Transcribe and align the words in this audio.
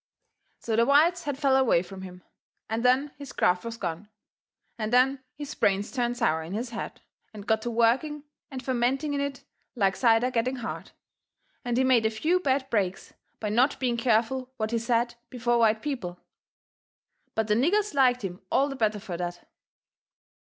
So 0.57 0.75
the 0.75 0.85
whites 0.87 1.25
had 1.25 1.37
fell 1.37 1.55
away 1.55 1.83
from 1.83 2.01
him, 2.01 2.23
and 2.67 2.83
then 2.83 3.11
his 3.19 3.31
graft 3.31 3.63
was 3.63 3.77
gone, 3.77 4.09
and 4.75 4.91
then 4.91 5.19
his 5.35 5.53
brains 5.53 5.91
turned 5.91 6.17
sour 6.17 6.41
in 6.41 6.53
his 6.53 6.71
head 6.71 7.01
and 7.35 7.45
got 7.45 7.61
to 7.61 7.69
working 7.69 8.23
and 8.49 8.65
fermenting 8.65 9.13
in 9.13 9.21
it 9.21 9.43
like 9.75 9.95
cider 9.95 10.31
getting 10.31 10.55
hard, 10.55 10.89
and 11.63 11.77
he 11.77 11.83
made 11.83 12.07
a 12.07 12.09
few 12.09 12.39
bad 12.39 12.67
breaks 12.71 13.13
by 13.39 13.49
not 13.49 13.79
being 13.79 13.95
careful 13.95 14.51
what 14.57 14.71
he 14.71 14.79
said 14.79 15.13
before 15.29 15.59
white 15.59 15.83
people. 15.83 16.19
But 17.35 17.47
the 17.47 17.53
niggers 17.53 17.93
liked 17.93 18.23
him 18.23 18.41
all 18.51 18.69
the 18.69 18.75
better 18.75 18.99
fur 18.99 19.17
that. 19.17 19.47